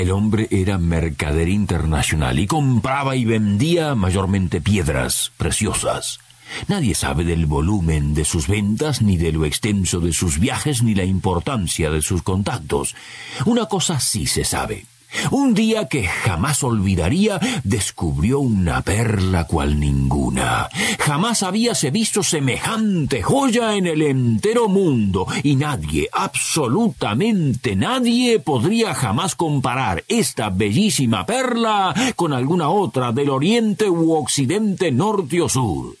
[0.00, 6.20] El hombre era mercader internacional y compraba y vendía mayormente piedras preciosas.
[6.68, 10.94] Nadie sabe del volumen de sus ventas, ni de lo extenso de sus viajes, ni
[10.94, 12.96] la importancia de sus contactos.
[13.44, 14.86] Una cosa sí se sabe.
[15.30, 20.68] Un día que jamás olvidaría, descubrió una perla cual ninguna.
[20.98, 29.34] Jamás habíase visto semejante joya en el entero mundo, y nadie, absolutamente nadie, podría jamás
[29.34, 35.96] comparar esta bellísima perla con alguna otra del oriente u occidente, norte o sur.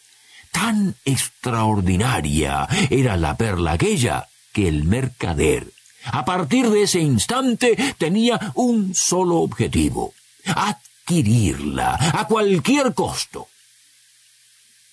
[0.50, 5.68] Tan extraordinaria era la perla aquella que el mercader
[6.04, 13.48] a partir de ese instante tenía un solo objetivo, adquirirla a cualquier costo.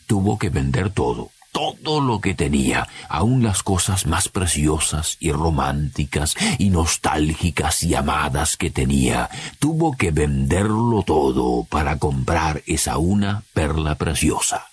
[0.05, 6.35] Tuvo que vender todo, todo lo que tenía, aun las cosas más preciosas y románticas
[6.59, 9.29] y nostálgicas y amadas que tenía.
[9.59, 14.67] Tuvo que venderlo todo para comprar esa una perla preciosa.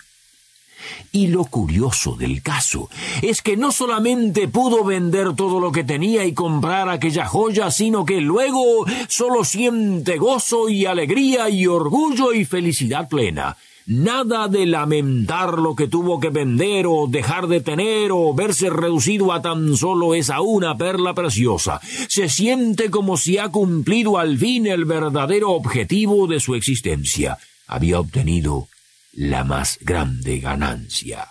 [1.12, 2.89] Y lo curioso del caso
[3.23, 8.05] es que no solamente pudo vender todo lo que tenía y comprar aquella joya, sino
[8.05, 13.56] que luego solo siente gozo y alegría y orgullo y felicidad plena.
[13.87, 19.31] Nada de lamentar lo que tuvo que vender o dejar de tener o verse reducido
[19.31, 21.83] a tan solo esa una perla preciosa.
[22.09, 27.37] Se siente como si ha cumplido al fin el verdadero objetivo de su existencia.
[27.67, 28.69] Había obtenido
[29.17, 31.29] la más grande ganancia.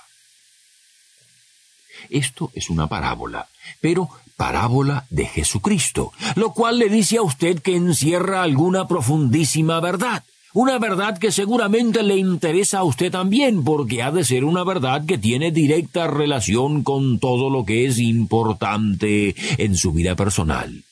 [2.10, 3.48] Esto es una parábola,
[3.82, 10.24] pero parábola de Jesucristo, lo cual le dice a usted que encierra alguna profundísima verdad.
[10.54, 15.04] Una verdad que seguramente le interesa a usted también, porque ha de ser una verdad
[15.06, 20.84] que tiene directa relación con todo lo que es importante en su vida personal.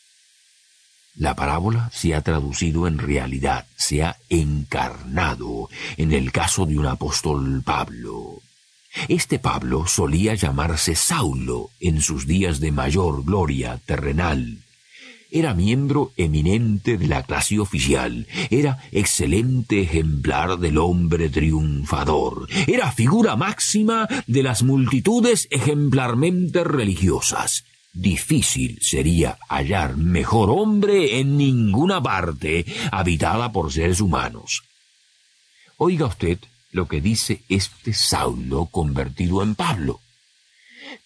[1.16, 6.86] La parábola se ha traducido en realidad, se ha encarnado en el caso de un
[6.86, 8.42] apóstol Pablo.
[9.08, 14.60] Este Pablo solía llamarse Saulo en sus días de mayor gloria terrenal.
[15.30, 23.38] Era miembro eminente de la clase oficial, era excelente ejemplar del hombre triunfador, era figura
[23.38, 27.64] máxima de las multitudes ejemplarmente religiosas.
[27.94, 34.64] Difícil sería hallar mejor hombre en ninguna parte habitada por seres humanos.
[35.78, 36.40] Oiga usted
[36.72, 40.00] lo que dice este Saulo convertido en Pablo.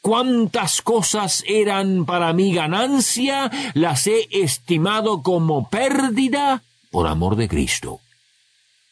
[0.01, 7.99] Cuántas cosas eran para mi ganancia, las he estimado como pérdida por amor de Cristo.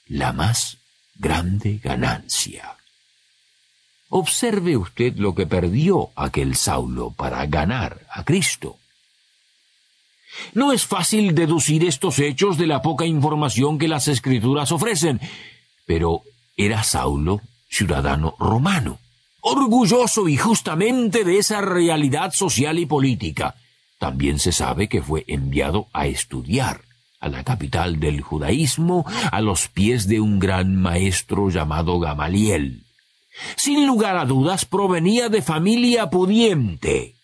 [0.07, 0.77] La más
[1.15, 2.75] grande ganancia.
[4.15, 8.77] Observe usted lo que perdió aquel Saulo para ganar a Cristo.
[10.53, 15.19] No es fácil deducir estos hechos de la poca información que las escrituras ofrecen,
[15.87, 16.21] pero
[16.55, 18.99] era Saulo ciudadano romano,
[19.41, 23.55] orgulloso y justamente de esa realidad social y política.
[23.97, 26.81] También se sabe que fue enviado a estudiar
[27.19, 32.83] a la capital del judaísmo a los pies de un gran maestro llamado Gamaliel.
[33.55, 37.15] Sin lugar a dudas provenía de familia pudiente.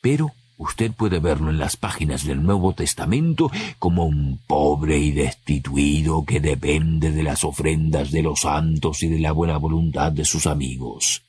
[0.00, 6.24] Pero usted puede verlo en las páginas del Nuevo Testamento como un pobre y destituido
[6.24, 10.46] que depende de las ofrendas de los santos y de la buena voluntad de sus
[10.46, 11.22] amigos.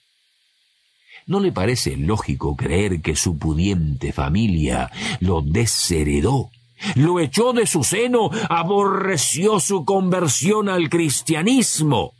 [1.25, 6.51] ¿No le parece lógico creer que su pudiente familia lo desheredó?
[6.95, 12.13] Lo echó de su seno, aborreció su conversión al cristianismo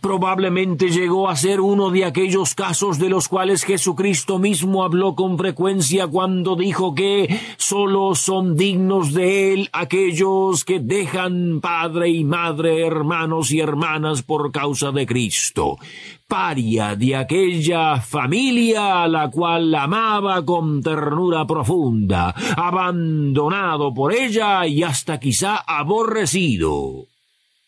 [0.00, 5.38] Probablemente llegó a ser uno de aquellos casos de los cuales Jesucristo mismo habló con
[5.38, 12.86] frecuencia cuando dijo que sólo son dignos de él aquellos que dejan padre y madre,
[12.86, 15.78] hermanos y hermanas por causa de Cristo.
[16.28, 24.82] Paria de aquella familia a la cual amaba con ternura profunda, abandonado por ella y
[24.82, 27.06] hasta quizá aborrecido.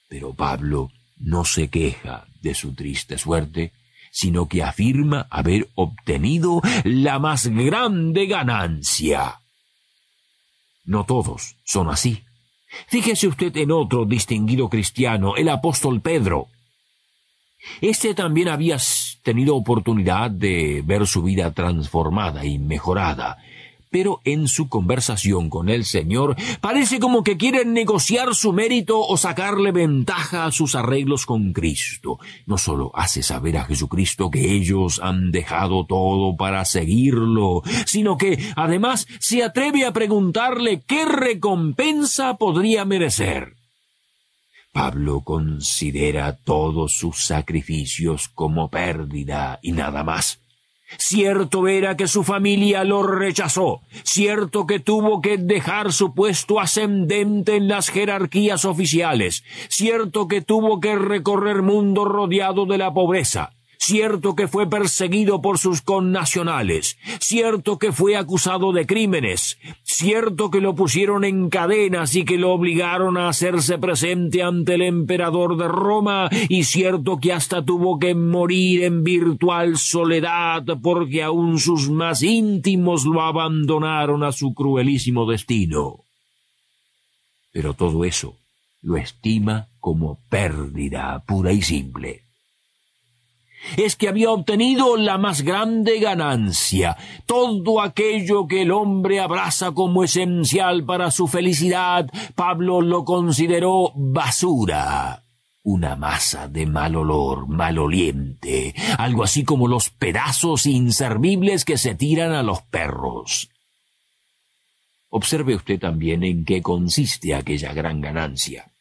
[0.09, 0.91] Pero Pablo
[1.23, 3.73] no se queja de su triste suerte,
[4.11, 9.41] sino que afirma haber obtenido la más grande ganancia.
[10.85, 12.25] No todos son así.
[12.89, 16.49] Fíjese usted en otro distinguido cristiano, el apóstol Pedro.
[17.81, 18.77] Este también había
[19.23, 23.39] tenido oportunidad de ver su vida transformada y mejorada,
[23.93, 29.17] pero en su conversación con el Señor parece como que quieren negociar su mérito o
[29.17, 32.19] sacarle ventaja a sus arreglos con Cristo.
[32.47, 38.39] No solo hace saber a Jesucristo que ellos han dejado todo para seguirlo, sino que
[38.57, 43.55] además se atreve a preguntarle qué recompensa podría merecer.
[44.73, 50.42] Pablo considera todos sus sacrificios como pérdida y nada más.
[50.99, 57.57] Cierto era que su familia lo rechazó, cierto que tuvo que dejar su puesto ascendente
[57.57, 63.53] en las jerarquías oficiales, cierto que tuvo que recorrer mundo rodeado de la pobreza,
[63.85, 70.61] Cierto que fue perseguido por sus connacionales, cierto que fue acusado de crímenes, cierto que
[70.61, 75.67] lo pusieron en cadenas y que lo obligaron a hacerse presente ante el emperador de
[75.67, 82.23] Roma, y cierto que hasta tuvo que morir en virtual soledad porque aun sus más
[82.23, 86.05] íntimos lo abandonaron a su cruelísimo destino.
[87.51, 88.37] Pero todo eso
[88.81, 92.32] lo estima como pérdida pura y simple
[93.77, 100.05] es que había obtenido la más grande ganancia, todo aquello que el hombre abraza como
[100.05, 105.23] esencial para su felicidad, Pablo lo consideró basura,
[105.63, 112.33] una masa de mal olor, maloliente, algo así como los pedazos inservibles que se tiran
[112.33, 113.49] a los perros.
[115.09, 118.72] Observe usted también en qué consiste aquella gran ganancia.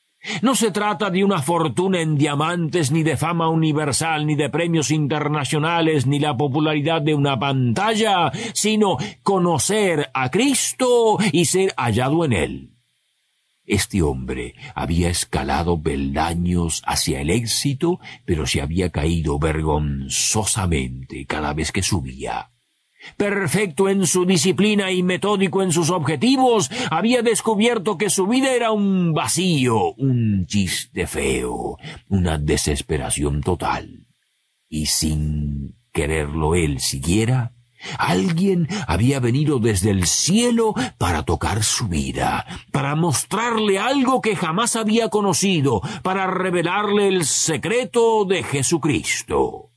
[0.41, 4.91] No se trata de una fortuna en diamantes, ni de fama universal, ni de premios
[4.91, 12.33] internacionales, ni la popularidad de una pantalla, sino conocer a Cristo y ser hallado en
[12.33, 12.71] él.
[13.65, 21.71] Este hombre había escalado peldaños hacia el éxito, pero se había caído vergonzosamente cada vez
[21.71, 22.50] que subía
[23.17, 28.71] perfecto en su disciplina y metódico en sus objetivos, había descubierto que su vida era
[28.71, 31.77] un vacío, un chiste feo,
[32.09, 34.07] una desesperación total.
[34.67, 37.53] Y sin quererlo él siquiera,
[37.97, 44.75] Alguien había venido desde el cielo para tocar su vida, para mostrarle algo que jamás
[44.75, 49.71] había conocido, para revelarle el secreto de Jesucristo.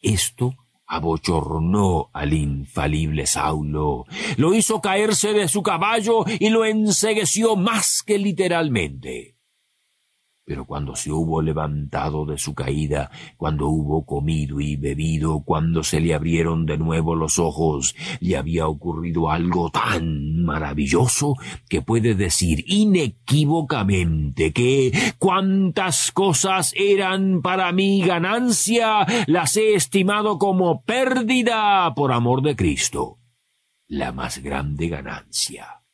[0.00, 0.63] Esto
[0.94, 4.06] abochornó al infalible Saulo,
[4.36, 9.33] lo hizo caerse de su caballo y lo ensegueció más que literalmente.
[10.46, 16.00] Pero cuando se hubo levantado de su caída, cuando hubo comido y bebido, cuando se
[16.00, 21.36] le abrieron de nuevo los ojos, le había ocurrido algo tan maravilloso
[21.66, 30.82] que puede decir inequívocamente que cuantas cosas eran para mi ganancia, las he estimado como
[30.82, 33.18] pérdida por amor de Cristo.
[33.86, 35.84] La más grande ganancia.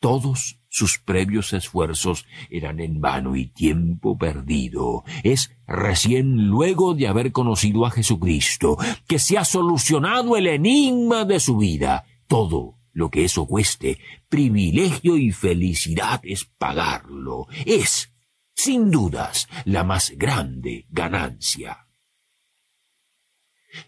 [0.00, 5.04] Todos sus previos esfuerzos eran en vano y tiempo perdido.
[5.24, 11.40] Es recién luego de haber conocido a Jesucristo que se ha solucionado el enigma de
[11.40, 12.04] su vida.
[12.28, 17.48] Todo lo que eso cueste, privilegio y felicidad es pagarlo.
[17.66, 18.12] Es,
[18.54, 21.89] sin dudas, la más grande ganancia.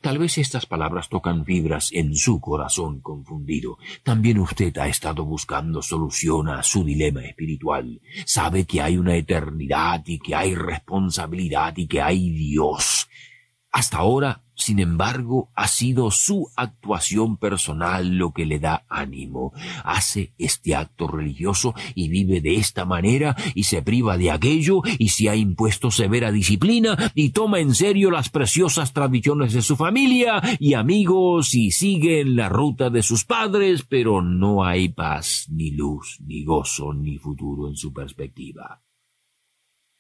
[0.01, 3.79] Tal vez estas palabras tocan fibras en su corazón confundido.
[4.03, 8.01] También usted ha estado buscando solución a su dilema espiritual.
[8.25, 13.09] Sabe que hay una eternidad y que hay responsabilidad y que hay Dios.
[13.73, 19.52] Hasta ahora sin embargo, ha sido su actuación personal lo que le da ánimo.
[19.83, 25.09] Hace este acto religioso y vive de esta manera y se priva de aquello y
[25.09, 30.41] se ha impuesto severa disciplina y toma en serio las preciosas tradiciones de su familia
[30.61, 35.71] y amigos y sigue en la ruta de sus padres, pero no hay paz, ni
[35.71, 38.83] luz, ni gozo, ni futuro en su perspectiva.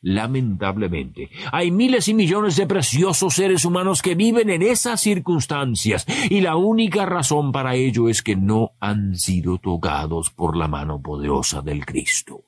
[0.04, 6.40] Lamentablemente, hay miles y millones de preciosos seres humanos que viven en esas circunstancias, y
[6.40, 11.62] la única razón para ello es que no han sido tocados por la mano poderosa
[11.62, 12.46] del Cristo.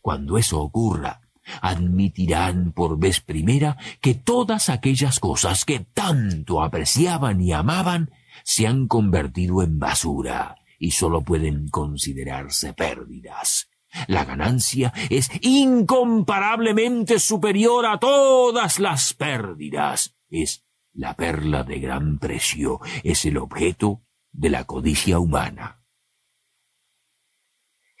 [0.00, 1.22] Cuando eso ocurra,
[1.60, 8.12] admitirán por vez primera que todas aquellas cosas que tanto apreciaban y amaban
[8.44, 13.70] se han convertido en basura y sólo pueden considerarse pérdidas.
[14.06, 20.16] La ganancia es incomparablemente superior a todas las pérdidas.
[20.28, 25.85] Es la perla de gran precio, es el objeto de la codicia humana.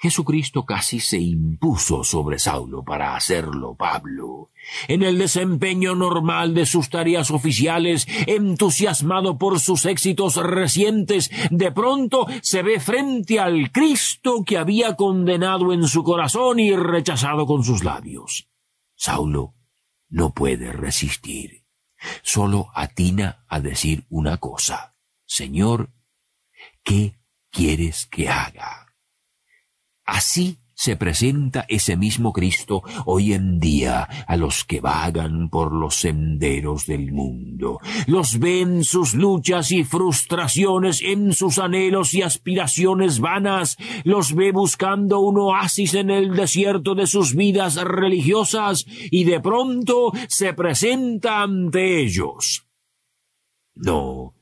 [0.06, 4.50] Jesucristo casi se impuso sobre Saulo para hacerlo Pablo.
[4.86, 12.28] En el desempeño normal de sus tareas oficiales, entusiasmado por sus éxitos recientes, de pronto
[12.40, 17.82] se ve frente al Cristo que había condenado en su corazón y rechazado con sus
[17.82, 18.48] labios.
[18.94, 19.54] Saulo
[20.08, 21.64] no puede resistir.
[22.22, 24.94] Solo atina a decir una cosa.
[25.24, 25.90] Señor,
[26.84, 27.18] ¿qué
[27.50, 28.85] quieres que haga?
[30.06, 35.96] Así se presenta ese mismo Cristo hoy en día a los que vagan por los
[35.96, 37.80] senderos del mundo.
[38.06, 43.78] Los ven sus luchas y frustraciones, en sus anhelos y aspiraciones vanas.
[44.04, 50.12] Los ve buscando un oasis en el desierto de sus vidas religiosas y de pronto
[50.28, 52.66] se presenta ante ellos.
[53.74, 54.34] No,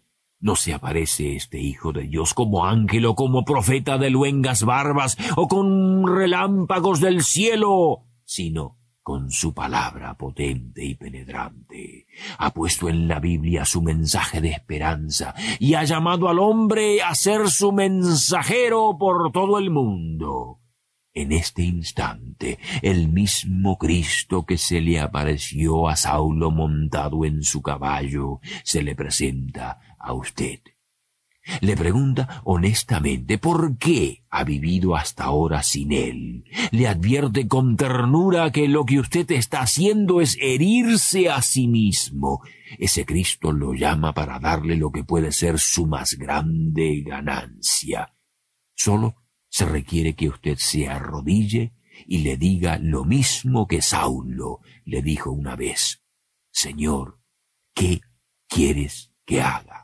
[0.44, 5.16] no se aparece este Hijo de Dios como ángel o como profeta de luengas barbas
[5.36, 12.06] o con relámpagos del cielo, sino con su palabra potente y penetrante.
[12.36, 17.14] Ha puesto en la Biblia su mensaje de esperanza y ha llamado al hombre a
[17.14, 20.60] ser su mensajero por todo el mundo.
[21.16, 27.62] En este instante, el mismo Cristo que se le apareció a Saulo montado en su
[27.62, 30.60] caballo, se le presenta a usted.
[31.60, 36.44] Le pregunta honestamente por qué ha vivido hasta ahora sin él.
[36.70, 42.40] Le advierte con ternura que lo que usted está haciendo es herirse a sí mismo.
[42.78, 48.14] Ese Cristo lo llama para darle lo que puede ser su más grande ganancia.
[48.74, 49.16] Solo
[49.48, 51.74] se requiere que usted se arrodille
[52.06, 56.02] y le diga lo mismo que Saulo le dijo una vez.
[56.50, 57.20] Señor,
[57.74, 58.00] ¿qué
[58.48, 59.83] quieres que haga?